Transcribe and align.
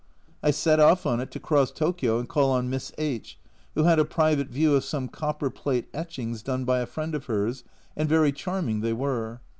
I 0.41 0.49
set 0.49 0.79
off 0.79 1.05
on 1.05 1.19
it 1.19 1.29
to 1.29 1.39
cross 1.39 1.69
Tokio 1.69 2.17
and 2.17 2.27
call 2.27 2.49
on 2.49 2.71
Miss 2.71 2.91
H, 2.97 3.37
who 3.75 3.83
had 3.83 3.99
a 3.99 4.03
private 4.03 4.47
view 4.47 4.73
of 4.73 4.83
some 4.83 5.07
copper 5.07 5.51
plate 5.51 5.89
etchings 5.93 6.41
done 6.41 6.65
by 6.65 6.79
a 6.79 6.87
friend 6.87 7.13
of 7.13 7.25
hers, 7.25 7.63
and 7.95 8.09
very 8.09 8.31
charming 8.31 8.81
they 8.81 8.93
were. 8.93 9.41